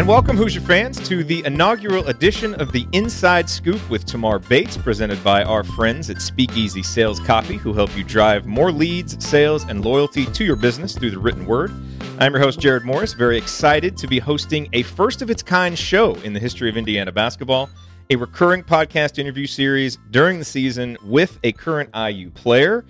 [0.00, 4.78] And welcome, Hoosier fans, to the inaugural edition of the Inside Scoop with Tamar Bates,
[4.78, 9.64] presented by our friends at Speakeasy Sales Copy, who help you drive more leads, sales,
[9.64, 11.70] and loyalty to your business through the written word.
[12.18, 15.78] I'm your host, Jerod Morris, very excited to be hosting a first of its kind
[15.78, 17.68] show in the history of Indiana basketball,
[18.08, 22.86] a recurring podcast interview series during the season with a current IU player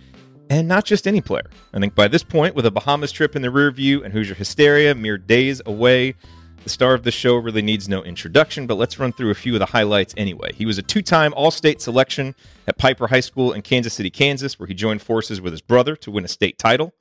[0.48, 1.50] and not just any player.
[1.74, 4.34] I think by this point, with a Bahamas trip in the rear view and Hoosier
[4.34, 6.14] hysteria mere days away,
[6.62, 9.54] the star of the show really needs no introduction, but let's run through a few
[9.54, 10.52] of the highlights anyway.
[10.52, 12.34] He was a two time All State selection
[12.66, 15.96] at Piper High School in Kansas City, Kansas, where he joined forces with his brother
[15.96, 16.92] to win a state title.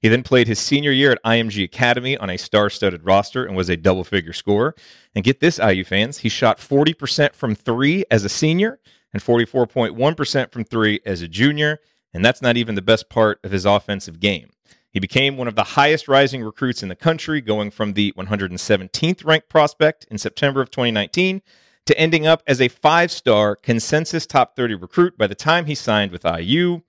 [0.00, 3.56] He then played his senior year at IMG Academy on a star studded roster and
[3.56, 4.74] was a double figure scorer.
[5.14, 8.80] And get this, IU fans, he shot 40% from three as a senior
[9.14, 11.80] and 44.1% from three as a junior.
[12.12, 14.50] And that's not even the best part of his offensive game.
[14.94, 19.24] He became one of the highest rising recruits in the country, going from the 117th
[19.24, 21.42] ranked prospect in September of 2019
[21.86, 25.74] to ending up as a five star consensus top 30 recruit by the time he
[25.74, 26.82] signed with IU.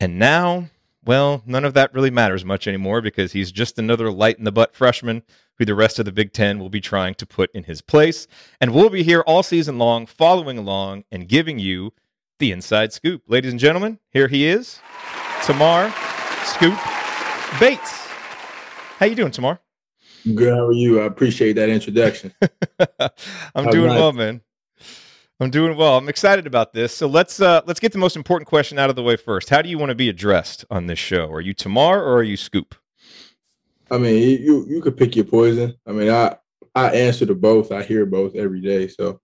[0.00, 0.70] And now,
[1.04, 4.50] well, none of that really matters much anymore because he's just another light in the
[4.50, 5.22] butt freshman
[5.58, 8.26] who the rest of the Big Ten will be trying to put in his place.
[8.62, 11.92] And we'll be here all season long, following along and giving you
[12.38, 13.24] the inside scoop.
[13.28, 14.80] Ladies and gentlemen, here he is,
[15.44, 15.92] Tamar
[16.44, 16.78] Scoop
[17.60, 17.90] Bates.
[18.98, 19.60] How you doing, Tamar?
[20.34, 20.52] Good.
[20.52, 21.00] How are you?
[21.00, 22.32] I appreciate that introduction.
[23.54, 23.98] I'm How doing nice.
[23.98, 24.40] well, man.
[25.38, 25.96] I'm doing well.
[25.98, 26.94] I'm excited about this.
[26.94, 29.50] So let's uh, let's get the most important question out of the way first.
[29.50, 31.30] How do you want to be addressed on this show?
[31.30, 32.74] Are you Tamar or are you Scoop?
[33.90, 35.74] I mean, you you could pick your poison.
[35.86, 36.36] I mean, I
[36.74, 37.70] I answer to both.
[37.70, 38.88] I hear both every day.
[38.88, 39.20] So,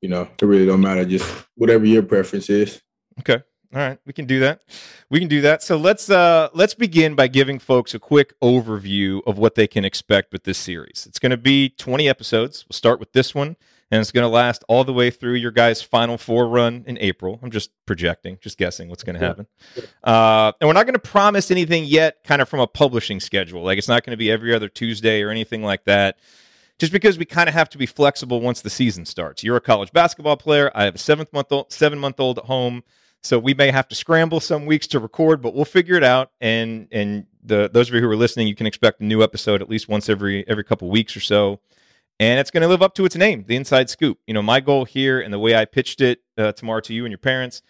[0.00, 1.04] you know, it really don't matter.
[1.04, 2.82] Just whatever your preference is.
[3.20, 3.42] Okay.
[3.76, 4.62] All right, we can do that.
[5.10, 5.62] We can do that.
[5.62, 9.84] So let's uh let's begin by giving folks a quick overview of what they can
[9.84, 11.04] expect with this series.
[11.06, 12.64] It's going to be 20 episodes.
[12.66, 13.56] We'll start with this one
[13.90, 16.96] and it's going to last all the way through your guys' final four run in
[17.02, 17.38] April.
[17.42, 19.46] I'm just projecting, just guessing what's going to happen.
[20.02, 23.62] Uh, and we're not going to promise anything yet, kind of from a publishing schedule.
[23.62, 26.16] Like it's not going to be every other Tuesday or anything like that.
[26.78, 29.44] Just because we kind of have to be flexible once the season starts.
[29.44, 30.70] You're a college basketball player.
[30.74, 32.82] I have a seventh month old, seven month old at home.
[33.26, 36.30] So we may have to scramble some weeks to record, but we'll figure it out.
[36.40, 39.62] And and the those of you who are listening, you can expect a new episode
[39.62, 41.60] at least once every every couple weeks or so.
[42.18, 44.18] And it's going to live up to its name, the Inside Scoop.
[44.26, 47.04] You know, my goal here and the way I pitched it uh, Tamar to you
[47.04, 47.60] and your parents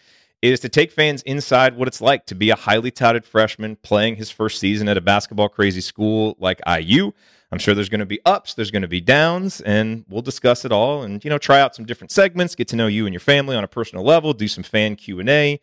[0.41, 4.15] is to take fans inside what it's like to be a highly touted freshman playing
[4.15, 7.11] his first season at a basketball crazy school like IU.
[7.51, 10.65] I'm sure there's going to be ups, there's going to be downs, and we'll discuss
[10.65, 13.13] it all and you know try out some different segments, get to know you and
[13.13, 15.59] your family on a personal level, do some fan Q&A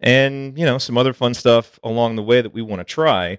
[0.00, 3.38] and you know some other fun stuff along the way that we want to try.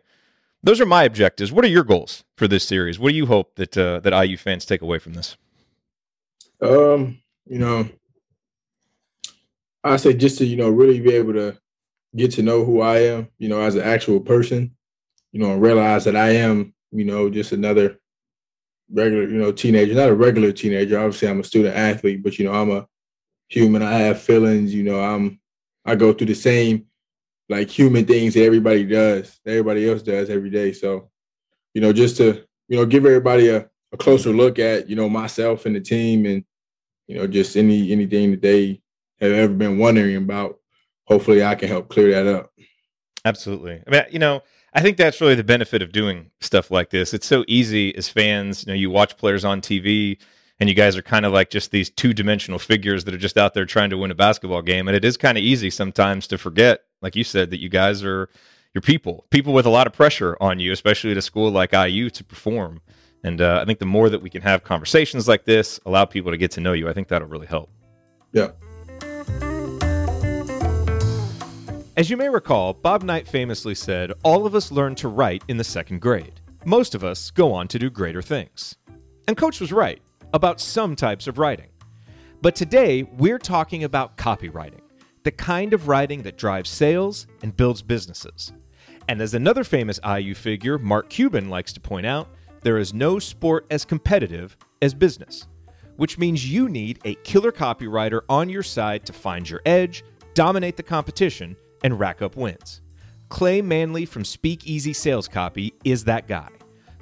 [0.61, 1.51] Those are my objectives.
[1.51, 2.99] What are your goals for this series?
[2.99, 5.37] What do you hope that uh, that IU fans take away from this?
[6.61, 7.87] Um, you know,
[9.83, 11.57] I say just to you know really be able to
[12.15, 14.75] get to know who I am, you know, as an actual person,
[15.31, 17.99] you know, and realize that I am you know, just another
[18.91, 20.99] regular, you know, teenager, not a regular teenager.
[20.99, 22.87] Obviously, I'm a student athlete, but you know, I'm a
[23.47, 23.81] human.
[23.81, 24.73] I have feelings.
[24.73, 25.39] You know, I'm
[25.85, 26.85] I go through the same
[27.49, 30.71] like human things that everybody does, everybody else does every day.
[30.71, 31.09] So,
[31.73, 35.09] you know, just to you know give everybody a, a closer look at you know
[35.09, 36.43] myself and the team, and
[37.07, 38.81] you know just any anything that they
[39.19, 40.57] have ever been wondering about.
[41.05, 42.51] Hopefully, I can help clear that up.
[43.25, 43.81] Absolutely.
[43.85, 44.41] I mean, you know
[44.73, 47.13] I think that's really the benefit of doing stuff like this.
[47.13, 48.65] It's so easy as fans.
[48.65, 50.19] You know, you watch players on TV,
[50.59, 53.37] and you guys are kind of like just these two dimensional figures that are just
[53.37, 54.87] out there trying to win a basketball game.
[54.87, 58.03] And it is kind of easy sometimes to forget, like you said, that you guys
[58.03, 58.29] are
[58.73, 61.73] your people, people with a lot of pressure on you, especially at a school like
[61.73, 62.81] IU to perform.
[63.23, 66.31] And uh, I think the more that we can have conversations like this, allow people
[66.31, 67.69] to get to know you, I think that'll really help.
[68.31, 68.51] Yeah.
[71.99, 75.57] As you may recall, Bob Knight famously said, All of us learn to write in
[75.57, 76.39] the second grade.
[76.63, 78.77] Most of us go on to do greater things.
[79.27, 80.01] And Coach was right
[80.33, 81.67] about some types of writing.
[82.41, 84.79] But today, we're talking about copywriting,
[85.23, 88.53] the kind of writing that drives sales and builds businesses.
[89.09, 92.29] And as another famous IU figure, Mark Cuban, likes to point out,
[92.61, 95.47] there is no sport as competitive as business,
[95.97, 100.77] which means you need a killer copywriter on your side to find your edge, dominate
[100.77, 102.81] the competition, and rack up wins.
[103.29, 106.49] Clay Manley from Speakeasy Sales Copy is that guy.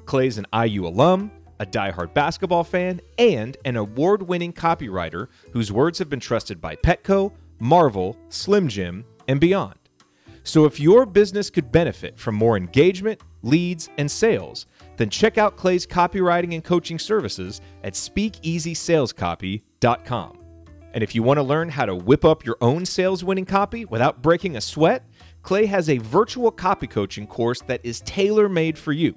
[0.04, 5.98] Clay's an IU alum, a die-hard basketball fan, and an award winning copywriter whose words
[5.98, 9.74] have been trusted by Petco, Marvel, Slim Jim, and beyond.
[10.44, 14.66] So if your business could benefit from more engagement, leads, and sales,
[14.98, 20.38] Then check out Clay's copywriting and coaching services at speakeasysalescopy.com.
[20.94, 23.84] And if you want to learn how to whip up your own sales winning copy
[23.84, 25.04] without breaking a sweat,
[25.42, 29.14] Clay has a virtual copy coaching course that is tailor made for you.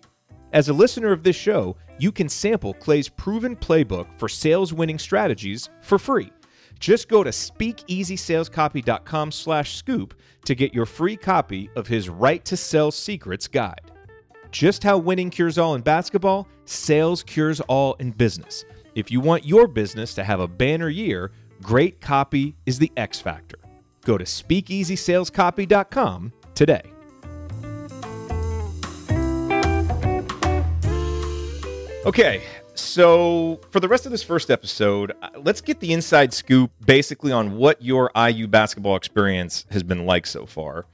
[0.54, 5.00] As a listener of this show, you can sample Clay's proven playbook for sales winning
[5.00, 6.32] strategies for free.
[6.80, 10.14] Just go to speakeasysalescopy.com slash scoop
[10.46, 13.92] to get your free copy of his Right to Sell Secrets guide.
[14.50, 18.66] Just how winning cures all in basketball, sales cures all in business.
[18.96, 23.20] If you want your business to have a banner year, great copy is the X
[23.20, 23.60] factor.
[24.04, 26.82] Go to speakeasysalescopy.com today.
[32.04, 32.42] Okay,
[32.74, 37.32] so for the rest of this first episode, uh, let's get the inside scoop basically
[37.32, 40.88] on what your IU basketball experience has been like so far.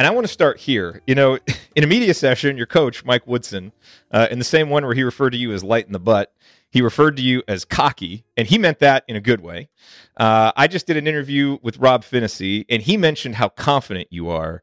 [0.00, 1.02] And I want to start here.
[1.06, 1.38] You know,
[1.76, 3.70] in a media session, your coach, Mike Woodson,
[4.10, 6.32] uh, in the same one where he referred to you as light in the butt,
[6.70, 9.68] he referred to you as cocky, and he meant that in a good way.
[10.16, 14.28] Uh, I just did an interview with Rob Phinisee, and he mentioned how confident you
[14.28, 14.62] are.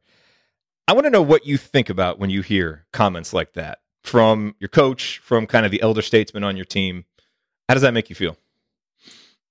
[0.87, 4.55] I want to know what you think about when you hear comments like that from
[4.59, 7.03] your coach, from kind of the elder statesman on your team.
[7.67, 8.37] How does that make you feel?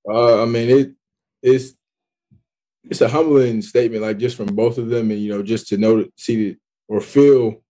[0.09, 0.93] Uh, I mean, it
[1.43, 1.75] it's
[2.85, 5.77] it's a humbling statement, like just from both of them, and you know, just to
[5.77, 6.57] know, see,
[6.89, 7.63] or feel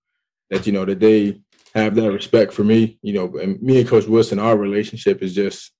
[0.51, 1.41] that you know that they
[1.77, 2.99] have that respect for me.
[3.03, 5.73] You know, and me and Coach Woodson, our relationship is just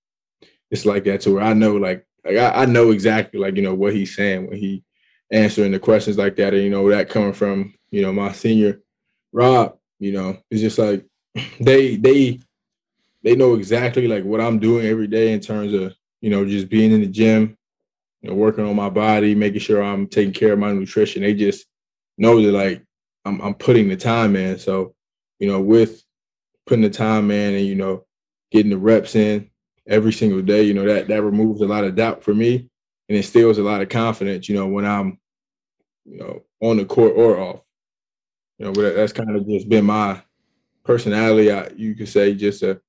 [0.71, 3.63] it's like that to where I know, like, like I, I know exactly, like you
[3.63, 4.83] know, what he's saying when he
[5.33, 8.81] answering the questions like that, and you know, that coming from you know my senior
[9.33, 11.05] Rob you know, it's just like
[11.61, 12.41] they they
[13.23, 16.69] they know exactly like what I'm doing every day in terms of you know just
[16.69, 17.57] being in the gym,
[18.21, 21.23] you know, working on my body, making sure I'm taking care of my nutrition.
[21.23, 21.67] They just
[22.19, 22.83] know that like
[23.25, 24.59] I'm I'm putting the time in.
[24.59, 24.95] So
[25.39, 26.03] you know, with
[26.67, 28.05] putting the time in and you know
[28.51, 29.51] getting the reps in
[29.87, 32.69] every single day, you know that that removes a lot of doubt for me
[33.09, 34.49] and instills a lot of confidence.
[34.49, 35.19] You know when I'm
[36.05, 37.61] you know on the court or off
[38.59, 40.23] you know, that's kind of just been my
[40.85, 41.53] personality.
[41.53, 42.81] I, you could say just a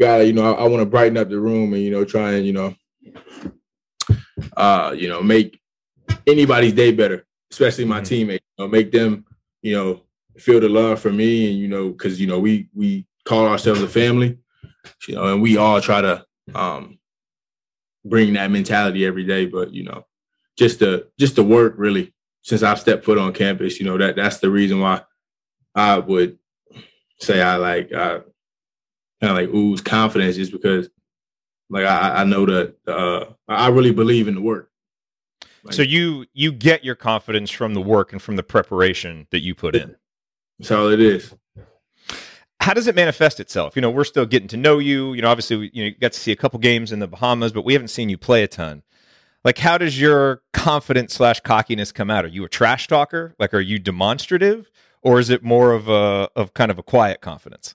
[0.00, 0.22] guy.
[0.22, 2.46] You know, I, I want to brighten up the room and you know try and
[2.46, 2.74] you know,
[4.56, 5.60] uh, you know, make
[6.26, 8.04] anybody's day better, especially my mm-hmm.
[8.04, 8.44] teammates.
[8.56, 9.26] You know, make them
[9.60, 10.03] you know
[10.38, 13.82] feel the love for me, and you know, because you know we we call ourselves
[13.82, 14.38] a family,
[15.08, 16.98] you know, and we all try to um
[18.04, 19.46] bring that mentality every day.
[19.46, 20.06] But you know,
[20.56, 24.16] just to just to work really since I've stepped foot on campus, you know, that
[24.16, 25.02] that's the reason why
[25.74, 26.38] I would
[27.20, 28.20] say I like I
[29.20, 30.88] kind of like ooze confidence just because
[31.70, 34.70] like I, I know that uh, I really believe in the work.
[35.64, 39.40] Like, so you you get your confidence from the work and from the preparation that
[39.40, 39.96] you put in.
[40.58, 41.34] That's all it is.
[42.60, 43.76] How does it manifest itself?
[43.76, 45.12] You know, we're still getting to know you.
[45.12, 47.06] You know, obviously, we, you know, you got to see a couple games in the
[47.06, 48.82] Bahamas, but we haven't seen you play a ton.
[49.44, 52.24] Like how does your confidence slash cockiness come out?
[52.24, 53.34] Are you a trash talker?
[53.38, 54.70] Like are you demonstrative?
[55.02, 57.74] Or is it more of a of kind of a quiet confidence?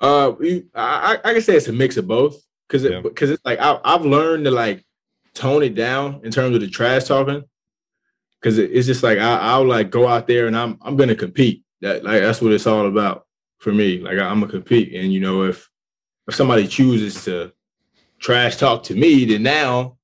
[0.00, 0.32] Uh
[0.74, 2.42] i i can say it's a mix of both.
[2.66, 4.84] Because it because it's like I, i've learned to like
[5.34, 7.44] tone it down in terms of the trash talking
[8.44, 11.14] because it, it's just like I, i'll like go out there and i'm i'm gonna
[11.14, 11.62] compete.
[11.80, 13.26] That like that's what it's all about
[13.58, 13.98] for me.
[13.98, 14.94] Like I, i'm gonna compete.
[14.94, 15.68] And you know if
[16.28, 17.52] if somebody chooses to
[18.18, 19.96] trash talk to me then now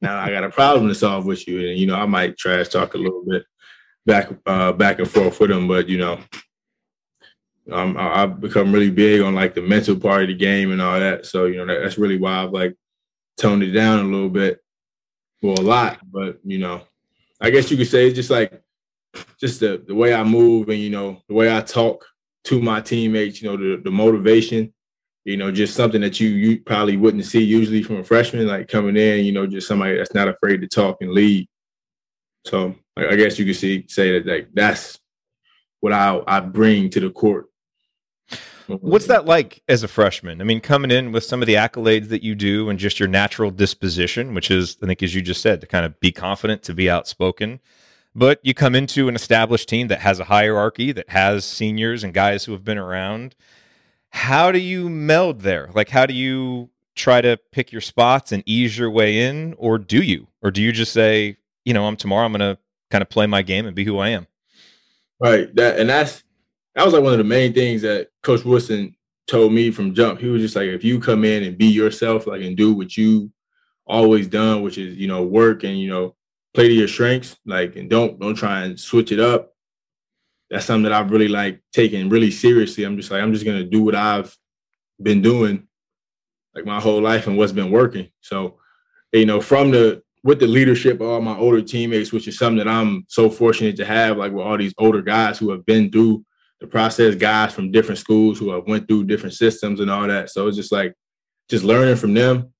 [0.00, 2.68] now I got a problem to solve with you, and you know I might trash
[2.68, 3.44] talk a little bit
[4.06, 6.20] back uh, back and forth with them, but you know
[7.70, 10.80] um, I, have become really big on like the mental part of the game and
[10.80, 11.26] all that.
[11.26, 12.76] So you know that, that's really why I've like
[13.36, 14.60] toned it down a little bit,
[15.42, 16.82] well a lot, but you know
[17.40, 18.60] I guess you could say it's just like
[19.38, 22.04] just the the way I move and you know the way I talk
[22.44, 24.72] to my teammates, you know the the motivation
[25.28, 28.66] you know, just something that you you probably wouldn't see usually from a freshman, like
[28.66, 31.46] coming in, you know, just somebody that's not afraid to talk and lead.
[32.46, 34.98] So I guess you could see say that like that's
[35.80, 37.47] what I I bring to the court.
[38.68, 40.40] What's that like as a freshman?
[40.40, 43.08] I mean, coming in with some of the accolades that you do and just your
[43.08, 46.62] natural disposition, which is, I think, as you just said, to kind of be confident,
[46.64, 47.60] to be outspoken.
[48.14, 52.12] But you come into an established team that has a hierarchy, that has seniors and
[52.12, 53.34] guys who have been around.
[54.10, 55.70] How do you meld there?
[55.74, 59.78] Like, how do you try to pick your spots and ease your way in, or
[59.78, 60.28] do you?
[60.42, 62.58] Or do you just say, you know, I'm Tamar, I'm going to
[62.90, 64.26] kind of play my game and be who I am?
[65.20, 65.54] Right.
[65.54, 66.22] That and that's
[66.78, 68.94] that was like one of the main things that Coach Woodson
[69.26, 70.20] told me from jump.
[70.20, 72.96] He was just like, if you come in and be yourself, like and do what
[72.96, 73.32] you
[73.84, 76.14] always done, which is you know work and you know
[76.54, 79.52] play to your strengths, like and don't don't try and switch it up.
[80.50, 82.84] that's something that I've really like taken really seriously.
[82.84, 84.38] I'm just like, I'm just gonna do what I've
[85.02, 85.66] been doing
[86.54, 88.08] like my whole life and what's been working.
[88.20, 88.60] So,
[89.12, 92.58] you know, from the with the leadership of all my older teammates, which is something
[92.58, 95.90] that I'm so fortunate to have, like with all these older guys who have been
[95.90, 96.24] through
[96.60, 100.30] the process, guys from different schools who have went through different systems and all that.
[100.30, 100.94] So it's just like
[101.48, 102.52] just learning from them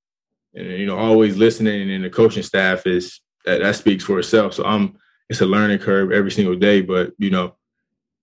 [0.54, 4.54] and you know, always listening and the coaching staff is that that speaks for itself.
[4.54, 6.80] So I'm it's a learning curve every single day.
[6.80, 7.56] But you know,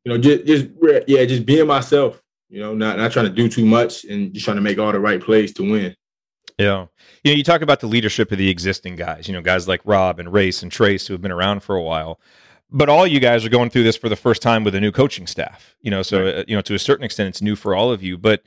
[0.03, 0.67] you know, just just
[1.07, 2.21] yeah, just being myself.
[2.49, 4.91] You know, not not trying to do too much and just trying to make all
[4.91, 5.95] the right plays to win.
[6.57, 6.85] Yeah.
[7.23, 9.81] You know, you talk about the leadership of the existing guys, you know, guys like
[9.83, 12.19] Rob and Race and Trayce who have been around for a while.
[12.71, 14.91] But all you guys are going through this for the first time with a new
[14.91, 16.35] coaching staff, you know, so, right.
[16.35, 18.17] uh, you know, to a certain extent, it's new for all of you.
[18.17, 18.43] But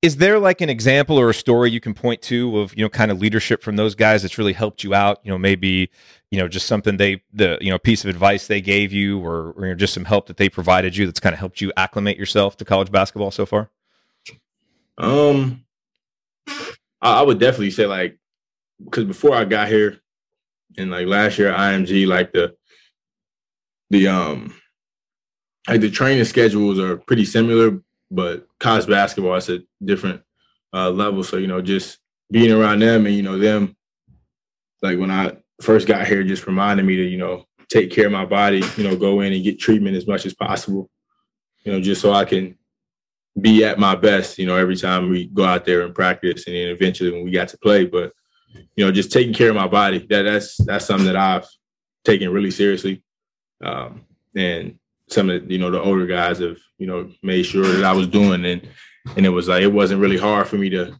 [0.00, 2.88] is there like an example or a story you can point to of, you know,
[2.88, 5.20] kind of leadership from those guys that's really helped you out?
[5.22, 5.90] You know, maybe,
[6.30, 9.52] you know, just something they, the, you know, piece of advice they gave you or,
[9.52, 11.72] or you know, just some help that they provided you that's kind of helped you
[11.76, 13.70] acclimate yourself to college basketball so far?
[14.98, 15.64] Um,
[16.48, 18.18] I, I would definitely say like
[18.84, 20.00] because before I got here
[20.76, 22.56] and like last year IMG, like the
[23.92, 24.54] the um
[25.68, 27.78] like the training schedules are pretty similar,
[28.10, 30.22] but college basketball is a different
[30.72, 31.22] uh, level.
[31.22, 31.98] So you know, just
[32.30, 33.76] being around them and you know them,
[34.80, 38.12] like when I first got here, just reminded me to you know take care of
[38.12, 40.90] my body, you know, go in and get treatment as much as possible,
[41.64, 42.58] you know, just so I can
[43.40, 46.56] be at my best, you know, every time we go out there and practice and
[46.56, 47.86] then eventually when we got to play.
[47.86, 48.12] But,
[48.76, 51.46] you know, just taking care of my body, that that's that's something that I've
[52.04, 53.02] taken really seriously.
[53.62, 54.04] Um,
[54.34, 54.78] and
[55.08, 57.92] some of the, you know, the older guys have, you know, made sure that I
[57.92, 58.68] was doing and
[59.16, 60.98] and it was like it wasn't really hard for me to,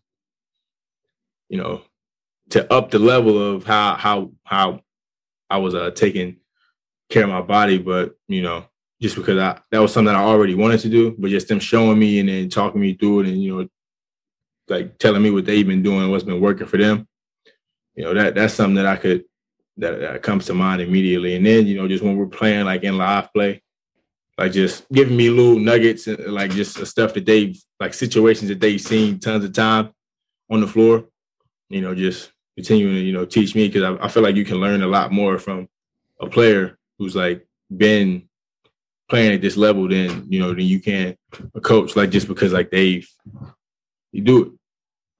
[1.49, 1.83] you know,
[2.51, 4.81] to up the level of how how how
[5.49, 6.37] I was uh taking
[7.11, 8.65] care of my body, but you know,
[9.01, 11.99] just because I that was something I already wanted to do, but just them showing
[11.99, 13.69] me and then talking me through it and you know,
[14.69, 17.07] like telling me what they've been doing, what's been working for them.
[17.95, 19.25] You know, that that's something that I could
[19.79, 21.35] that, that comes to mind immediately.
[21.35, 23.63] And then, you know, just when we're playing like in live play,
[24.39, 28.61] like just giving me little nuggets and like just stuff that they've like situations that
[28.61, 29.93] they've seen tons of time
[30.51, 31.05] on the floor,
[31.69, 34.45] you know, just continuing to, you know, teach me because I, I feel like you
[34.45, 35.69] can learn a lot more from
[36.21, 38.29] a player who's like been
[39.13, 41.15] playing at this level than you know than you can
[41.55, 43.07] a coach like just because like they've
[44.11, 44.53] you do it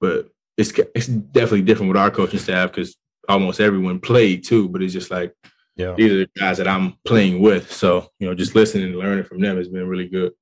[0.01, 2.95] but it's it's definitely different with our coaching staff because
[3.29, 5.33] almost everyone played too but it's just like
[5.75, 5.93] yeah.
[5.97, 7.71] these are the guys that i'm playing with.
[7.71, 10.33] So you know just listening and learning from them has been really good.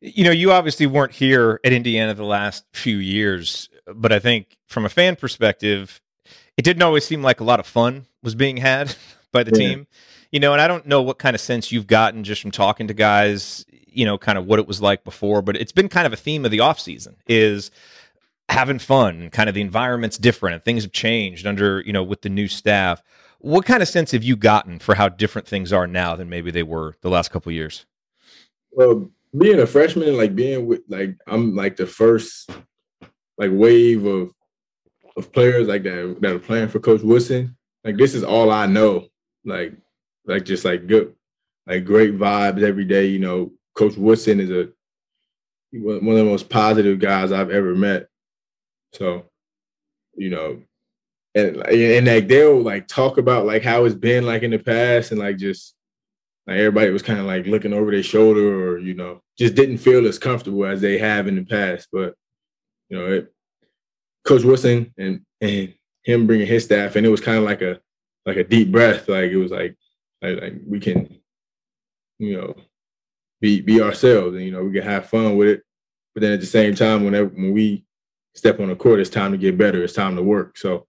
[0.00, 4.56] You know you obviously weren't here at indiana the last few years but i think
[4.66, 6.00] from a fan perspective
[6.58, 8.94] it didn't always seem like a lot of fun was being had
[9.32, 9.68] by the yeah.
[9.68, 9.86] team.
[10.30, 12.88] You know, and I don't know what kind of sense you've gotten just from talking
[12.88, 16.06] to guys, you know, kind of what it was like before, but it's been kind
[16.06, 17.70] of a theme of the off season is
[18.48, 22.02] having fun, and kind of the environment's different and things have changed under, you know,
[22.02, 23.02] with the new staff.
[23.40, 26.50] What kind of sense have you gotten for how different things are now than maybe
[26.50, 27.86] they were the last couple years?
[28.72, 32.50] Well, being a freshman, like being with like I'm like the first
[33.36, 34.32] like wave of
[35.16, 37.56] of players like that that are playing for Coach Woodson.
[37.84, 39.08] Like this is all I know.
[39.44, 39.74] Like
[40.26, 41.14] like just like good,
[41.66, 43.06] like great vibes every day.
[43.06, 44.68] You know, Coach Woodson is a
[45.72, 48.07] one of the most positive guys I've ever met.
[48.92, 49.26] So,
[50.16, 50.62] you know,
[51.34, 55.10] and and like they'll like talk about like how it's been like in the past
[55.10, 55.74] and like just
[56.46, 59.78] like everybody was kind of like looking over their shoulder or you know just didn't
[59.78, 61.88] feel as comfortable as they have in the past.
[61.92, 62.14] But
[62.88, 63.32] you know, it,
[64.24, 67.80] Coach Woodson and and him bringing his staff and it was kind of like a
[68.26, 69.08] like a deep breath.
[69.08, 69.76] Like it was like
[70.22, 71.20] like, like we can,
[72.18, 72.56] you know,
[73.40, 75.62] be be ourselves and you know we can have fun with it.
[76.14, 77.84] But then at the same time, whenever when we
[78.38, 79.82] step on the court, it's time to get better.
[79.82, 80.56] It's time to work.
[80.56, 80.86] So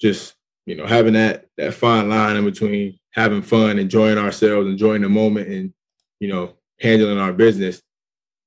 [0.00, 0.34] just
[0.66, 5.08] you know having that that fine line in between having fun, enjoying ourselves, enjoying the
[5.08, 5.72] moment, and
[6.20, 7.80] you know handling our business.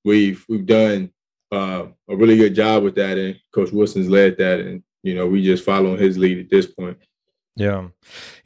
[0.05, 1.11] We've we've done
[1.51, 5.27] uh, a really good job with that, and Coach Woodson's led that, and you know
[5.27, 6.97] we just following his lead at this point.
[7.55, 7.89] Yeah.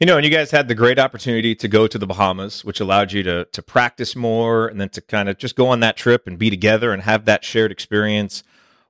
[0.00, 2.80] You know, and you guys had the great opportunity to go to the Bahamas, which
[2.80, 5.96] allowed you to to practice more and then to kind of just go on that
[5.96, 8.42] trip and be together and have that shared experience.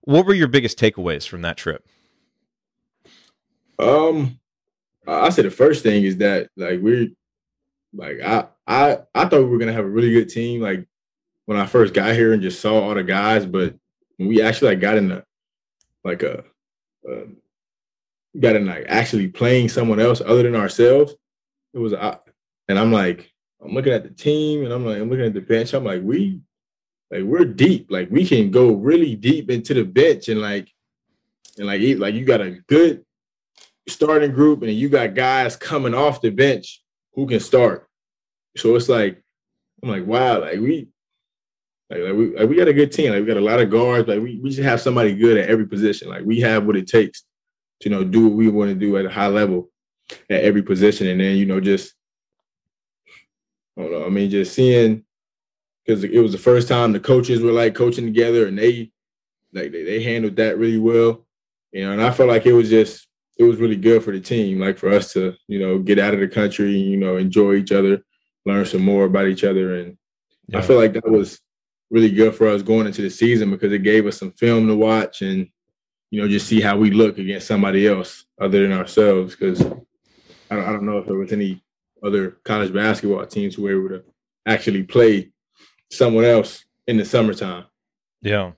[0.07, 1.87] What were your biggest takeaways from that trip?
[3.79, 4.39] Um
[5.07, 7.09] I say the first thing is that like we're
[7.93, 10.87] like I I I thought we were gonna have a really good team like
[11.47, 13.75] when I first got here and just saw all the guys, but
[14.17, 15.25] when we actually like got in the
[16.05, 16.45] like a,
[17.09, 17.25] a
[18.39, 21.15] got in like actually playing someone else other than ourselves,
[21.75, 22.19] it was I,
[22.69, 25.41] and I'm like, I'm looking at the team and I'm like, I'm looking at the
[25.41, 25.73] bench.
[25.73, 26.41] I'm like, we
[27.11, 27.87] like we're deep.
[27.91, 30.69] Like we can go really deep into the bench and like
[31.59, 33.05] and like like you got a good
[33.89, 36.83] starting group and you got guys coming off the bench
[37.15, 37.89] who can start.
[38.57, 39.23] So it's like
[39.83, 40.89] I'm like, wow, like we
[41.91, 43.13] like, like we like we got a good team.
[43.13, 44.09] Like we got a lot of guards.
[44.09, 46.09] Like we, we just have somebody good at every position.
[46.09, 47.25] Like we have what it takes
[47.81, 49.71] to you know do what we want to do at a high level
[50.31, 51.07] at every position.
[51.07, 51.95] And then, you know, just
[53.79, 54.07] I don't know.
[54.07, 55.05] I mean, just seeing
[55.87, 58.91] because it was the first time the coaches were like coaching together and they
[59.53, 61.25] like they, they handled that really well.
[61.73, 63.07] You know, and I felt like it was just
[63.39, 66.15] it was really good for the team, like for us to, you know, get out
[66.15, 68.03] of the country, you know, enjoy each other,
[68.47, 69.77] learn some more about each other.
[69.77, 69.99] And
[70.49, 70.59] yeah.
[70.59, 71.41] I feel like that was
[71.91, 74.75] really good for us going into the season because it gave us some film to
[74.75, 75.49] watch and,
[76.11, 79.37] you know, just see how we look against somebody else other than ourselves.
[79.37, 81.63] Because I don't, I don't know if there was any
[82.03, 84.05] other college basketball teams who were able to
[84.47, 85.31] actually play
[85.91, 87.65] someone else in the summertime.
[88.23, 88.53] Yeah.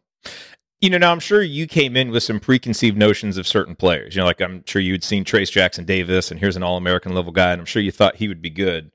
[0.81, 4.15] You know, now I'm sure you came in with some preconceived notions of certain players.
[4.15, 7.15] You know, like I'm sure you'd seen Trayce Jackson Davis, and here's an All American
[7.15, 8.93] level guy, and I'm sure you thought he would be good.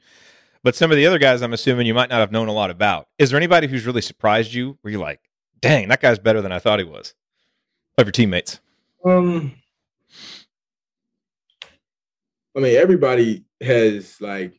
[0.64, 2.70] But some of the other guys, I'm assuming you might not have known a lot
[2.70, 3.08] about.
[3.20, 5.20] Is there anybody who's really surprised you, where you're like,
[5.60, 7.14] "Dang, that guy's better than I thought he was"?
[7.98, 8.62] Of your teammates.
[9.06, 9.56] Um,
[12.56, 14.54] I mean, everybody has like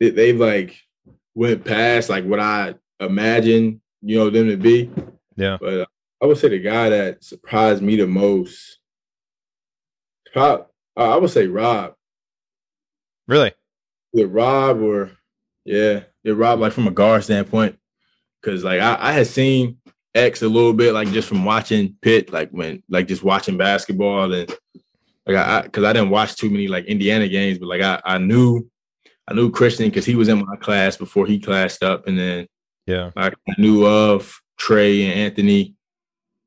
[0.00, 0.80] they've like
[1.34, 4.90] went past like what I imagined, you know, them to be.
[5.36, 5.58] Yeah.
[5.60, 5.86] But uh,
[6.22, 8.78] I would say the guy that surprised me the most,
[10.32, 11.94] probably, uh, I would say Rob.
[13.28, 13.52] Really?
[14.12, 15.10] With Rob or
[15.64, 17.78] yeah, yeah, Rob like from a guard standpoint,
[18.40, 19.78] because like I, I had seen
[20.14, 24.32] X a little bit like just from watching Pitt, like when like just watching basketball
[24.32, 24.48] and
[25.26, 28.00] like I because I, I, didn't watch too many like Indiana games, but like I
[28.04, 28.70] I knew
[29.28, 32.46] I knew Khristian because he was in my class before he classed up, and then
[32.86, 35.74] yeah, I knew of Trey and Anthony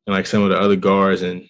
[0.08, 1.48] and like some of the other guards and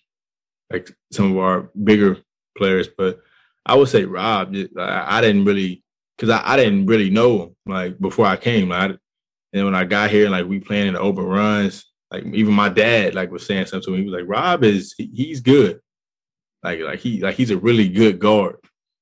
[0.71, 2.17] like some of our bigger
[2.57, 2.87] players.
[2.87, 3.19] But
[3.65, 5.83] I would say Rob, I, I didn't really
[6.17, 8.69] because I, I didn't really know him like before I came.
[8.69, 8.97] Like,
[9.53, 12.53] and when I got here, and like we playing in the open runs, like even
[12.53, 13.97] my dad like was saying something to me.
[13.99, 15.79] He was like, Rob is he's good.
[16.63, 18.57] Like like he like he's a really good guard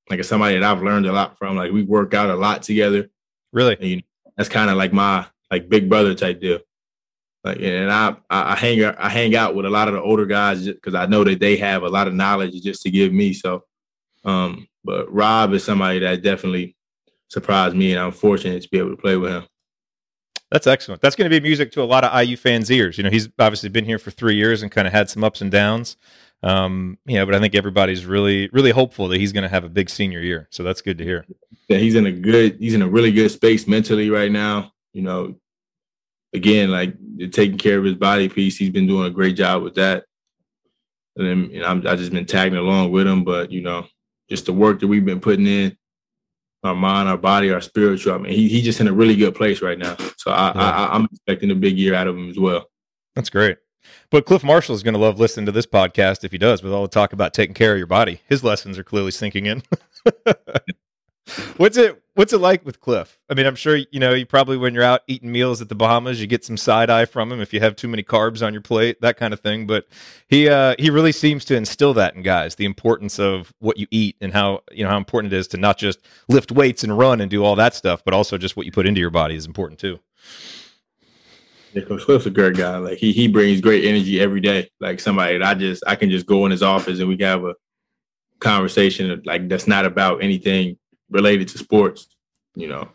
[0.09, 1.55] like somebody that I've learned a lot from.
[1.55, 3.09] Like we work out a lot together.
[3.51, 4.03] Really, and, you know,
[4.35, 6.59] that's kind of like my like big brother type deal.
[7.43, 10.65] Like, and I I hang I hang out with a lot of the older guys
[10.65, 13.33] because I know that they have a lot of knowledge just to give me.
[13.33, 13.63] So,
[14.25, 16.75] um, but Rob is somebody that definitely
[17.29, 19.43] surprised me, and I'm fortunate to be able to play with him.
[20.51, 21.01] That's excellent.
[21.01, 22.97] That's going to be music to a lot of IU fans' ears.
[22.97, 25.41] You know, he's obviously been here for three years and kind of had some ups
[25.41, 25.97] and downs.
[26.43, 29.69] Um, yeah, but I think everybody's really, really hopeful that he's going to have a
[29.69, 30.47] big senior year.
[30.51, 31.25] So that's good to hear.
[31.67, 34.71] Yeah, he's in a good, he's in a really good space mentally right now.
[34.93, 35.35] You know,
[36.33, 36.95] again, like
[37.31, 40.05] taking care of his body piece, he's been doing a great job with that.
[41.15, 43.87] And then you know, I'm, I just been tagging along with him, but you know,
[44.29, 45.75] just the work that we've been putting in,
[46.63, 48.13] our mind, our body, our spiritual.
[48.13, 49.95] I mean, he he's just in a really good place right now.
[50.17, 50.61] So I, yeah.
[50.61, 52.69] I I'm expecting a big year out of him as well.
[53.15, 53.57] That's great.
[54.09, 56.73] But Clif Marshall is going to love listening to this podcast if he does, with
[56.73, 58.21] all the talk about taking care of your body.
[58.27, 59.63] His lessons are clearly sinking in.
[61.57, 63.19] what's it What's it like with Clif?
[63.29, 64.11] I mean, I'm sure you know.
[64.11, 67.05] You probably when you're out eating meals at the Bahamas, you get some side eye
[67.05, 69.67] from him if you have too many carbs on your plate, that kind of thing.
[69.67, 69.85] But
[70.27, 73.85] he uh, he really seems to instill that in guys, the importance of what you
[73.91, 76.97] eat and how you know how important it is to not just lift weights and
[76.97, 79.35] run and do all that stuff, but also just what you put into your body
[79.35, 79.99] is important too.
[81.81, 82.77] Coach Clif's a great guy.
[82.77, 84.69] Like he he brings great energy every day.
[84.79, 87.27] Like somebody that I just I can just go in his office and we can
[87.27, 87.55] have a
[88.39, 90.77] conversation like that's not about anything
[91.09, 92.07] related to sports.
[92.55, 92.89] You know,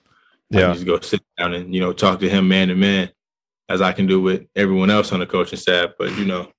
[0.51, 0.71] yeah.
[0.71, 3.11] I just go sit down and you know talk to him man to man,
[3.69, 5.91] as I can do with everyone else on the coaching staff.
[5.99, 6.51] But you know,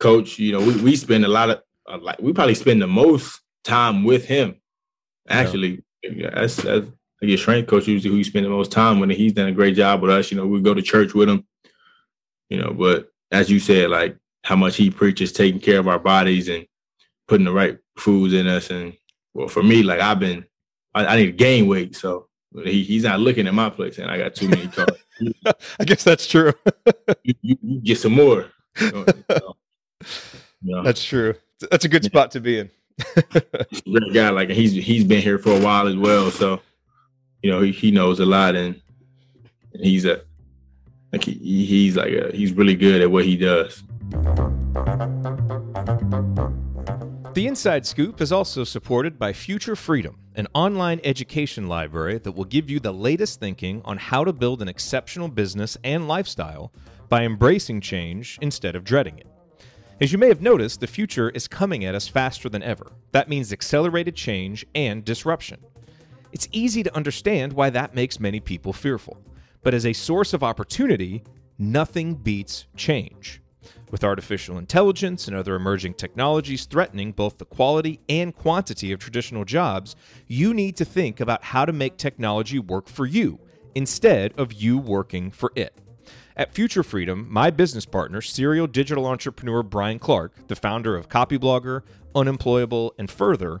[0.00, 2.86] coach, you know we we spend a lot of uh, like we probably spend the
[2.86, 4.56] most time with him.
[5.28, 6.30] Actually, yeah.
[6.34, 6.88] that's that's
[7.22, 9.46] like your strength coach usually who you spend the most time with, and he's done
[9.46, 10.32] a great job with us.
[10.32, 11.46] You know, we go to church with him.
[12.50, 16.00] You know, but as you said, like how much he preaches taking care of our
[16.00, 16.66] bodies and
[17.28, 18.70] putting the right foods in us.
[18.70, 18.94] And
[19.34, 20.44] well, for me, like I've been,
[20.94, 22.26] I, I need to gain weight, so
[22.64, 24.98] he, he's not looking at my place, and I got too many carbs.
[25.78, 26.52] I guess that's true.
[27.22, 28.50] you, you, you, get some more.
[30.82, 31.34] That's true.
[31.70, 32.70] That's a good spot to be in.
[33.24, 36.60] great guy, like he's he's been here for a while as well, so
[37.42, 38.80] you know, he, he knows a lot and
[39.80, 40.22] he's a
[41.12, 41.32] like he,
[41.66, 43.82] he's like a, he's really good at what he does.
[47.34, 52.44] The Inside Scoop is also supported by Future Freedom, an online education library that will
[52.44, 56.72] give you the latest thinking on how to build an exceptional business and lifestyle
[57.08, 59.26] by embracing change instead of dreading it.
[60.00, 62.92] As you may have noticed, the future is coming at us faster than ever.
[63.12, 65.60] That means accelerated change and disruption.
[66.32, 69.18] It's easy to understand why that makes many people fearful.
[69.62, 71.22] But as a source of opportunity,
[71.58, 73.40] nothing beats change.
[73.90, 79.44] With artificial intelligence and other emerging technologies threatening both the quality and quantity of traditional
[79.44, 79.94] jobs,
[80.26, 83.38] you need to think about how to make technology work for you
[83.74, 85.78] instead of you working for it.
[86.34, 91.82] At Future Freedom, my business partner, serial digital entrepreneur Brian Clark, the founder of Copyblogger,
[92.14, 93.60] Unemployable, and Further,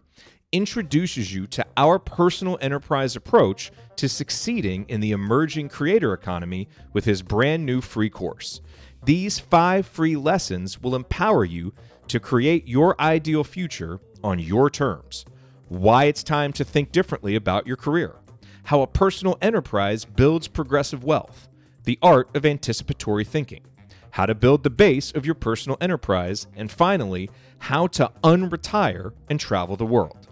[0.52, 7.06] introduces you to our personal enterprise approach to succeeding in the emerging creator economy with
[7.06, 8.60] his brand new free course.
[9.02, 11.72] These five free lessons will empower you
[12.08, 15.24] to create your ideal future on your terms.
[15.68, 18.16] Why it's time to think differently about your career.
[18.64, 21.48] How a personal enterprise builds progressive wealth.
[21.84, 23.62] The art of anticipatory thinking.
[24.10, 26.46] How to build the base of your personal enterprise.
[26.54, 30.28] And finally, how to unretire and travel the world.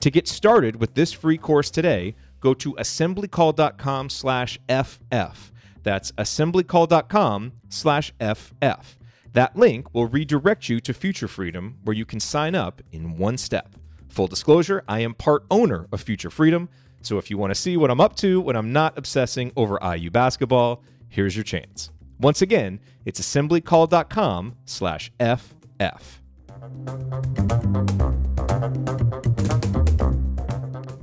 [0.00, 5.52] To get started with this free course today, go to assemblycall.com slash FF.
[5.82, 8.98] That's assemblycall.com slash FF.
[9.32, 13.36] That link will redirect you to Future Freedom, where you can sign up in one
[13.36, 13.74] step.
[14.08, 16.68] Full disclosure, I am part owner of Future Freedom,
[17.02, 19.78] so if you want to see what I'm up to when I'm not obsessing over
[19.82, 21.90] IU basketball, here's your chance.
[22.20, 26.22] Once again, it's assemblycall.com slash FF.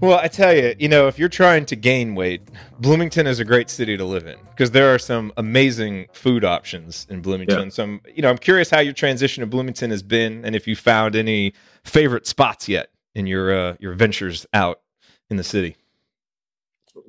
[0.02, 2.42] Well, I tell you, you know, if you're trying to gain weight,
[2.80, 7.06] Bloomington is a great city to live in because there are some amazing food options
[7.08, 7.66] in Bloomington.
[7.66, 7.70] Yeah.
[7.70, 10.68] So, I'm, you know, I'm curious how your transition to Bloomington has been, and if
[10.68, 14.82] you found any favorite spots yet in your uh, your ventures out
[15.30, 15.76] in the city.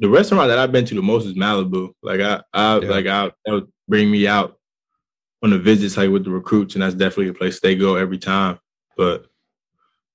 [0.00, 1.94] The restaurant that I've been to the most is Malibu.
[2.02, 2.90] Like I, I yeah.
[2.90, 4.58] like I, that would bring me out
[5.42, 8.18] on the visits like with the recruits, and that's definitely a place they go every
[8.18, 8.58] time.
[8.98, 9.28] But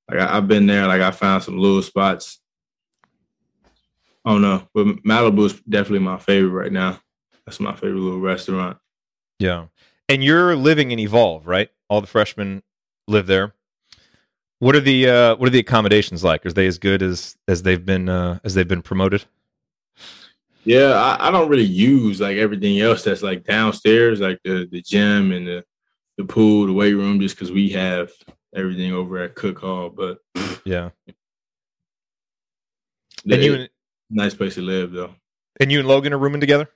[0.08, 2.40] like I, I've been there, like I found some little spots
[4.28, 7.00] Oh no, but Malibu is definitely my favorite right now.
[7.46, 8.78] That's my favorite little restaurant.
[9.40, 9.68] Yeah,
[10.10, 11.70] and you're living in Evolve, right?
[11.90, 12.62] All the freshmen
[13.08, 13.54] live there.
[14.60, 16.46] What are the uh, what are the accommodations like?
[16.46, 19.24] Are they as good as as they've been uh, as they've been promoted?
[20.66, 24.82] Yeah, I, I, don't really use like everything else that's like downstairs, like the the
[24.82, 25.64] gym and the
[26.18, 28.12] the pool, the weight room, just because we have
[28.54, 29.90] everything over at Cook Hall.
[29.90, 30.18] But
[30.66, 30.90] yeah,
[33.32, 33.68] and you
[34.10, 35.16] Nice place to live, though.
[35.60, 36.70] And you and Logan are rooming together?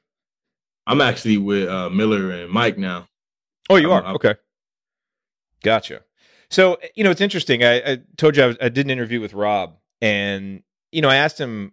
[0.86, 3.08] I'm actually with uh, Miller and Mike now.
[3.70, 4.06] Oh, you I'm, are?
[4.10, 4.36] I'm, okay.
[5.64, 6.02] Gotcha.
[6.50, 7.64] So, you know, it's interesting.
[7.64, 11.08] I, I told you I, was, I did an interview with Rob, and, you know,
[11.08, 11.72] I asked him,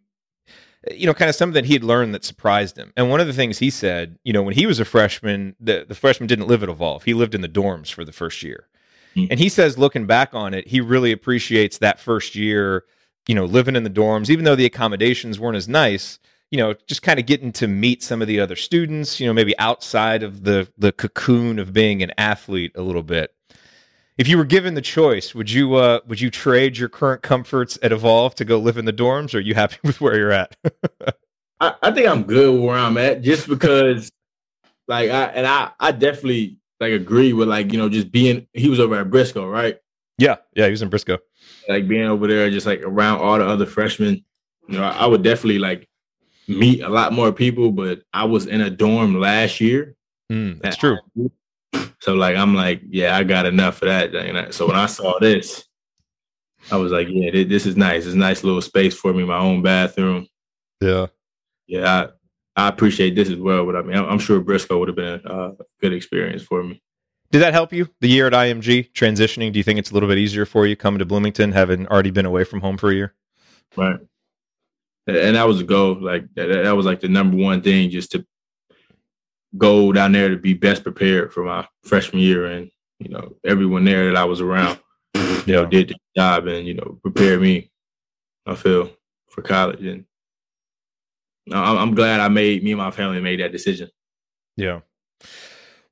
[0.92, 2.92] you know, kind of something that he had learned that surprised him.
[2.97, 5.87] And one of the things he said, you know, when he was a freshman, the,
[5.88, 7.03] the freshman didn't live at Evolve.
[7.03, 8.68] He lived in the dorms for the first year.
[9.16, 9.33] Mm-hmm.
[9.33, 12.85] And he says, looking back on it, he really appreciates that first year–
[13.29, 16.19] you know, living in the dorms, even though the accommodations weren't as nice,
[16.51, 19.35] you know, just kind of getting to meet some of the other students, you know,
[19.35, 23.35] maybe outside of the the cocoon of being an athlete a little bit.
[24.17, 27.79] If you were given the choice, would you uh, would you trade your current comforts
[27.83, 30.33] at Evolve to go live in the dorms, or are you happy with where you're
[30.33, 30.57] at?
[31.61, 34.11] I, I think I'm good where I'm at, just because,
[34.87, 38.49] like, I and I I definitely like agree with like you know just being.
[38.55, 39.79] He was over at Briscoe, right?
[40.19, 41.19] Yeah, yeah, he was in Briscoe.
[41.69, 44.25] Like being over there, just like around all the other freshmen,
[44.69, 45.89] you know, I, would definitely like
[46.49, 47.71] meet a lot more people.
[47.71, 49.95] But I was in a dorm last year.
[50.31, 50.99] Mm, that's true.
[52.01, 54.55] So like, I'm like, yeah, I got enough of that.
[54.55, 55.65] So when I saw this,
[56.71, 58.05] I was like, yeah, this is nice.
[58.05, 60.27] It's a nice little space for me, my own bathroom.
[60.81, 61.07] Yeah,
[61.67, 62.09] yeah,
[62.57, 63.65] I, I appreciate this as well.
[63.65, 66.83] But I mean, I'm, sure Briscoe would have been a, a good experience for me.
[67.31, 69.53] Did that help you the year at IMG transitioning?
[69.53, 72.11] Do you think it's a little bit easier for you coming to Bloomington, having already
[72.11, 73.14] been away from home for a year?
[73.77, 73.99] Right.
[75.07, 76.01] And that was a goal.
[76.01, 78.27] Like that, was like the number one thing, just to
[79.57, 83.85] go down there to be best prepared for my freshman year, and you know everyone
[83.85, 84.79] there that I was around,
[85.14, 87.71] you know, did the job and you know prepared me.
[88.47, 88.91] I feel
[89.29, 90.05] for college, and
[91.53, 93.91] I'm glad I made me and my family made that decision.
[94.57, 94.81] Yeah.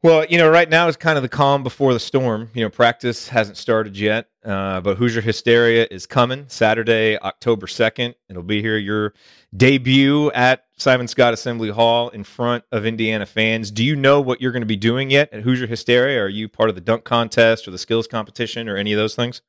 [0.07, 2.49] Well, you know, right now is kind of the calm before the storm.
[2.55, 8.15] You know, practice hasn't started yet, uh, but Hoosier Hysteria is coming Saturday, October 2nd.
[8.29, 9.15] It'll be here, your
[9.57, 13.73] debut at Simon Skjodt Assembly Hall in front of Indiana fans.
[13.73, 16.23] Do you know what you're going to be doing yet at Hoosier Hysteria?
[16.23, 19.17] Are you part of the dunk contest or the skills competition or any of those
[19.17, 19.43] things?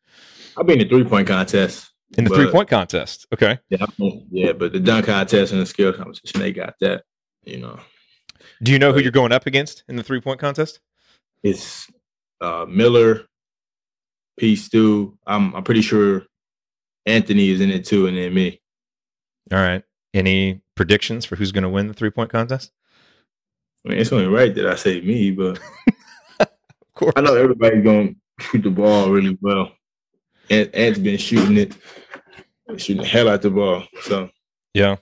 [0.58, 1.92] I'll be in the three point contest.
[2.18, 3.28] In the three point contest.
[3.32, 3.60] Okay.
[3.70, 3.86] Yeah,
[4.32, 7.04] yeah, but the dunk contest and the skill competition, they got that.
[7.44, 7.80] You know.
[8.64, 10.80] Do you know who you're going up against in the three point contest?
[11.44, 11.88] It's
[12.42, 13.26] uh, Miller,
[14.38, 14.56] P.
[14.56, 15.18] Stu.
[15.26, 16.24] I'm I'm pretty sure
[17.06, 18.62] Anthony is in it too, and then me.
[19.52, 19.84] All right.
[20.14, 22.72] Any predictions for who's going to win the three point contest?
[23.86, 25.60] I mean, it's only right that I say me, but
[26.40, 26.48] of
[26.94, 29.72] course I know everybody's going to shoot the ball really well.
[30.50, 31.76] Ant, Ant's been shooting it,
[32.78, 33.84] shooting the hell out the ball.
[34.02, 34.30] So
[34.74, 34.98] yeah.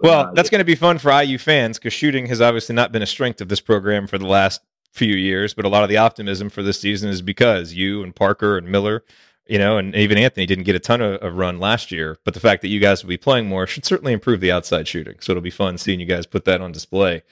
[0.00, 3.02] Well, that's going to be fun for IU fans because shooting has obviously not been
[3.02, 4.60] a strength of this program for the last
[4.92, 8.14] few years, but a lot of the optimism for this season is because you and
[8.14, 9.04] Parker and Miller,
[9.46, 12.18] you know, and even Anthony didn't get a ton of, of run last year.
[12.24, 14.88] But the fact that you guys will be playing more should certainly improve the outside
[14.88, 15.16] shooting.
[15.20, 17.22] So it'll be fun seeing you guys put that on display.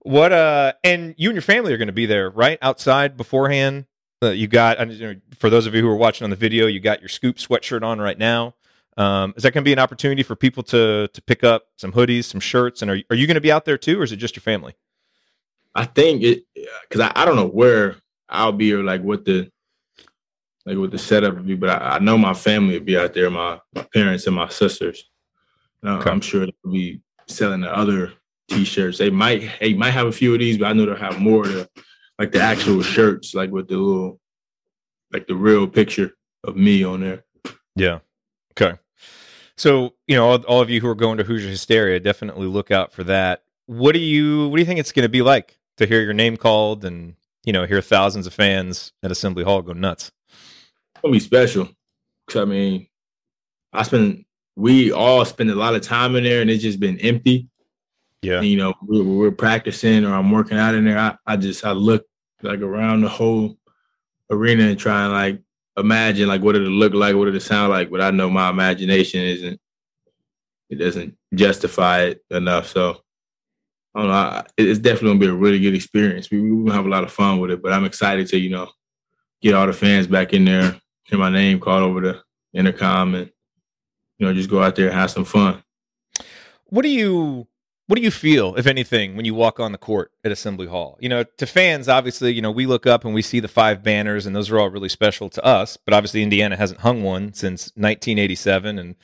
[0.00, 2.58] What uh, and you and your family are going to be there, right?
[2.60, 3.86] Outside beforehand.
[4.22, 4.78] Uh, you got
[5.38, 7.82] for those of you who are watching on the video, you got your scoop sweatshirt
[7.82, 8.54] on right now.
[8.96, 11.92] Um, is that going to be an opportunity for people to to pick up some
[11.92, 14.12] hoodies, some shirts, and are are you going to be out there too, or is
[14.12, 14.74] it just your family?
[15.74, 16.44] I think it
[16.88, 17.96] because I, I don't know where
[18.28, 19.50] I'll be or like what the
[20.66, 23.14] like what the setup would be, but I, I know my family will be out
[23.14, 25.10] there, my, my parents and my sisters.
[25.84, 26.10] Uh, okay.
[26.10, 28.12] I'm sure they'll be selling the other
[28.48, 28.98] t-shirts.
[28.98, 31.44] They might they might have a few of these, but I know they'll have more
[31.46, 31.68] of the
[32.18, 34.20] like the actual shirts, like with the little
[35.12, 36.12] like the real picture
[36.44, 37.24] of me on there.
[37.76, 37.98] Yeah.
[38.52, 38.78] Okay.
[39.56, 42.70] So, you know, all, all of you who are going to Hoosier Hysteria, definitely look
[42.70, 43.44] out for that.
[43.66, 46.12] What do you what do you think it's going to be like to hear your
[46.12, 47.14] name called and,
[47.44, 50.10] you know, hear thousands of fans at Assembly Hall go nuts?
[50.28, 51.68] It's going to be special.
[52.34, 52.88] I mean,
[53.72, 54.24] I spend
[54.56, 57.48] we all spend a lot of time in there and it's just been empty.
[58.22, 58.38] Yeah.
[58.38, 60.98] And, you know, we, we're practicing or I'm working out in there.
[60.98, 62.06] I, I just I look
[62.42, 63.56] like around the whole
[64.30, 65.42] arena and try and like
[65.76, 68.30] imagine like what did it'll look like, what did it'll sound like, but I know
[68.30, 69.60] my imagination isn't
[70.70, 72.68] it doesn't justify it enough.
[72.68, 73.00] So
[73.94, 74.42] I don't know.
[74.56, 76.30] It's definitely gonna be a really good experience.
[76.30, 78.50] We we gonna have a lot of fun with it, but I'm excited to you
[78.50, 78.68] know
[79.40, 82.22] get all the fans back in there, hear my name called over the
[82.58, 83.30] intercom, and
[84.18, 85.62] you know just go out there and have some fun.
[86.66, 87.46] What do you
[87.86, 90.96] what do you feel, if anything, when you walk on the court at Assembly Hall?
[91.00, 93.82] You know, to fans, obviously, you know, we look up and we see the five
[93.82, 95.76] banners, and those are all really special to us.
[95.76, 98.94] But obviously, Indiana hasn't hung one since 1987, and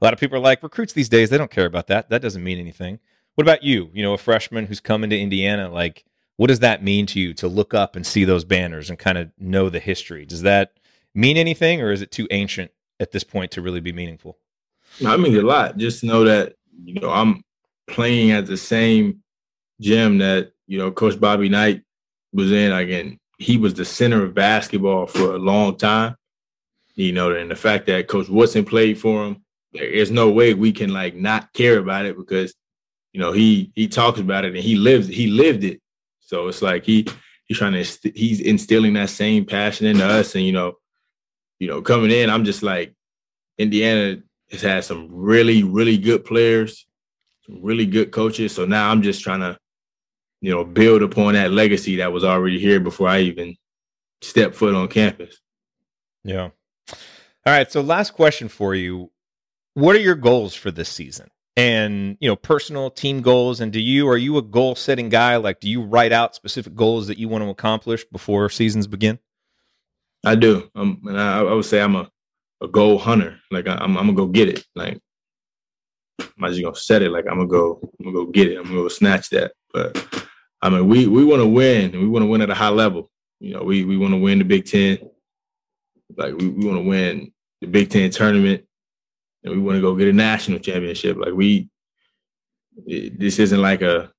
[0.00, 2.08] a lot of people are like, recruits these days, they don't care about that.
[2.08, 2.98] That doesn't mean anything.
[3.34, 3.90] What about you?
[3.92, 6.04] You know, a freshman who's coming to Indiana, like,
[6.36, 9.18] what does that mean to you to look up and see those banners and kind
[9.18, 10.24] of know the history?
[10.24, 10.72] Does that
[11.14, 14.38] mean anything, or is it too ancient at this point to really be meaningful?
[15.06, 15.76] I mean a lot.
[15.76, 17.44] Just know that you know I'm
[17.88, 19.22] playing at the same
[19.80, 21.82] gym that you know Coach Bobby Knight
[22.32, 22.72] was in.
[22.72, 26.16] Again, he was the center of basketball for a long time.
[26.94, 30.72] You know, and the fact that Coach Woodson played for him, there's no way we
[30.72, 32.54] can like not care about it because
[33.12, 35.80] you know he he talks about it and he lives he lived it.
[36.20, 37.06] So it's like he
[37.46, 40.74] he's trying to he's instilling that same passion into us, and you know,
[41.58, 42.94] you know, coming in, I'm just like
[43.58, 44.18] Indiana
[44.50, 46.86] has had some really really good players
[47.48, 48.54] really good coaches.
[48.54, 49.58] So now I'm just trying to,
[50.40, 53.56] you know, build upon that legacy that was already here before I even
[54.20, 55.40] stepped foot on campus.
[56.24, 56.50] Yeah.
[56.90, 56.96] All
[57.46, 57.70] right.
[57.70, 59.10] So last question for you.
[59.74, 61.30] What are your goals for this season?
[61.56, 63.60] And, you know, personal team goals.
[63.60, 65.36] And do you, are you a goal setting guy?
[65.36, 69.18] Like, do you write out specific goals that you want to accomplish before seasons begin?
[70.24, 70.70] I do.
[70.74, 72.10] Um, and I, I would say I'm a,
[72.60, 73.38] a goal hunter.
[73.50, 74.66] Like I'm, I'm gonna go get it.
[74.74, 75.00] Like
[76.20, 78.58] I'm just gonna set it like I'm gonna go, I'm gonna go get it.
[78.58, 79.52] I'm gonna go snatch that.
[79.72, 80.26] But
[80.62, 82.68] I mean, we we want to win, and we want to win at a high
[82.68, 83.10] level.
[83.38, 84.98] You know, we we want to win the Big Ten.
[86.16, 88.64] Like we, we want to win the Big Ten tournament,
[89.44, 91.16] and we want to go get a national championship.
[91.16, 91.68] Like we,
[92.86, 94.12] it, this isn't like a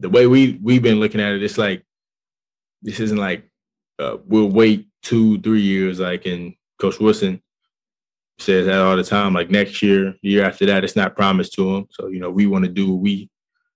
[0.00, 1.42] the way we we've been looking at it.
[1.42, 1.84] It's like
[2.82, 3.48] this isn't like
[3.98, 7.40] uh, we'll wait two three years like in Coach Woodson
[8.38, 9.32] says that all the time.
[9.32, 11.86] Like next year, the year after that, it's not promised to him.
[11.90, 13.30] So you know, we want to do what we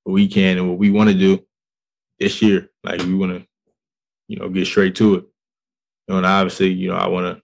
[0.04, 1.44] what we can and what we want to do
[2.18, 2.70] this year.
[2.84, 3.46] Like we want to,
[4.26, 5.24] you know, get straight to it.
[6.06, 7.42] You know, and obviously, you know, I want to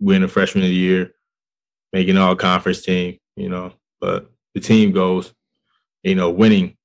[0.00, 1.14] win the freshman of the year,
[1.92, 3.18] make making all conference team.
[3.36, 5.32] You know, but the team goes,
[6.02, 6.76] you know, winning.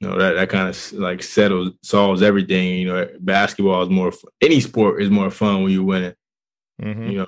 [0.00, 2.78] You know that that kind of like settles solves everything.
[2.78, 6.14] You know, basketball is more any sport is more fun when you're winning.
[6.82, 7.08] Mm-hmm.
[7.08, 7.26] You know,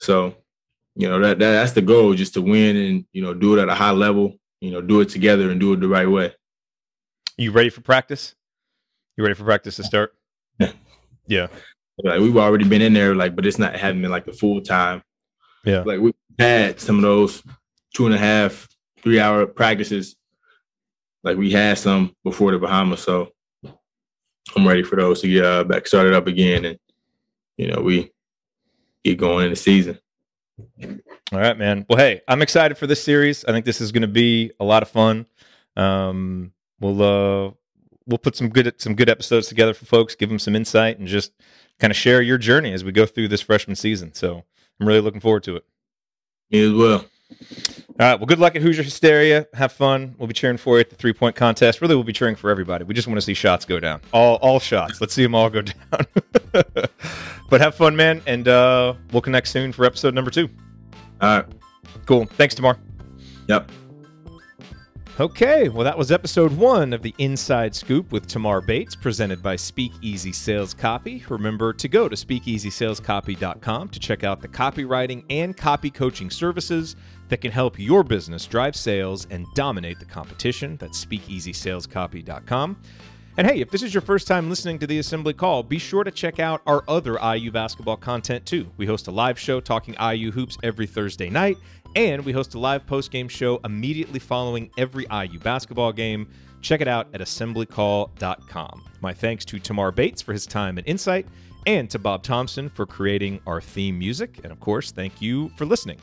[0.00, 0.36] so
[0.94, 3.62] you know that, that that's the goal just to win and you know do it
[3.62, 6.32] at a high level you know do it together and do it the right way
[7.36, 8.34] you ready for practice
[9.16, 10.14] you ready for practice to start
[10.58, 10.72] yeah
[11.26, 11.46] yeah
[12.02, 14.60] Like we've already been in there, like, but it's not having been like the full
[14.60, 15.02] time.
[15.64, 15.82] Yeah.
[15.82, 17.42] Like we had some of those
[17.94, 18.68] two and a half,
[19.02, 20.16] three hour practices.
[21.22, 23.30] Like we had some before the Bahamas, so
[24.56, 26.78] I'm ready for those to get uh, back started up again, and
[27.56, 28.10] you know we
[29.04, 29.98] get going in the season.
[30.58, 31.86] All right, man.
[31.88, 33.44] Well, hey, I'm excited for this series.
[33.44, 35.26] I think this is going to be a lot of fun.
[35.76, 37.50] Um, we'll uh,
[38.06, 41.08] we'll put some good some good episodes together for folks, give them some insight, and
[41.08, 41.32] just
[41.78, 44.12] kind of share your journey as we go through this freshman season.
[44.14, 44.44] So
[44.80, 45.64] I'm really looking forward to it.
[46.50, 47.04] Me as well.
[48.02, 48.18] All right.
[48.18, 49.46] Well, good luck at Hoosier Hysteria.
[49.54, 50.16] Have fun.
[50.18, 51.80] We'll be cheering for you at the three point contest.
[51.80, 52.82] Really, we'll be cheering for everybody.
[52.82, 54.00] We just want to see shots go down.
[54.12, 55.00] All all shots.
[55.00, 55.76] Let's see them all go down.
[57.48, 60.48] but have fun, man, and uh, we'll connect soon for episode number two.
[61.20, 61.46] All right.
[62.04, 62.24] Cool.
[62.24, 62.76] Thanks, Tamar.
[63.46, 63.70] Yep.
[65.20, 69.56] Okay, well, that was episode one of the Inside Scoop with Tamar Bates, presented by
[69.56, 71.22] Speakeasy Sales Copy.
[71.28, 76.96] Remember to go to speakeasysalescopy.com to check out the copywriting and copy coaching services
[77.32, 80.76] that can help your business drive sales and dominate the competition.
[80.76, 82.76] That's speakeasysalescopy.com.
[83.38, 86.04] And hey, if this is your first time listening to the Assembly Call, be sure
[86.04, 88.70] to check out our other IU basketball content too.
[88.76, 91.56] We host a live show talking IU hoops every Thursday night,
[91.96, 96.28] and we host a live post-game show immediately following every IU basketball game.
[96.60, 98.84] Check it out at assemblycall.com.
[99.00, 101.26] My thanks to Tamar Bates for his time and insight,
[101.66, 104.40] and to Bob Thompson for creating our theme music.
[104.42, 105.96] And of course, thank you for listening.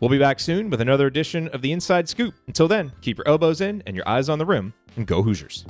[0.00, 2.34] We'll be back soon with another edition of the Inside Scoop.
[2.46, 5.66] Until then, keep your elbows in and your eyes on the rim, and go Hoosiers.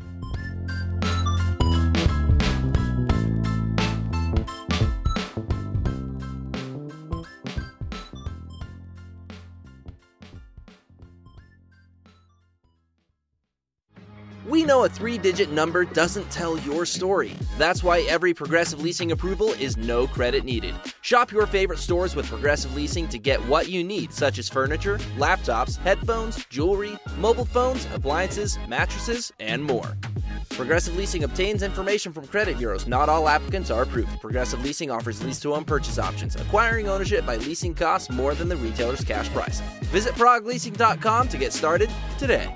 [14.85, 17.35] A three digit number doesn't tell your story.
[17.59, 20.75] That's why every Progressive Leasing approval is no credit needed.
[21.03, 24.97] Shop your favorite stores with Progressive Leasing to get what you need, such as furniture,
[25.19, 29.99] laptops, headphones, jewelry, mobile phones, appliances, mattresses, and more.
[30.49, 32.87] Progressive Leasing obtains information from credit bureaus.
[32.87, 34.19] Not all applicants are approved.
[34.21, 36.37] Progressive Leasing offers lease to own purchase options.
[36.37, 39.61] Acquiring ownership by leasing costs more than the retailer's cash price.
[39.93, 42.55] Visit ProgLeasing.com to get started today.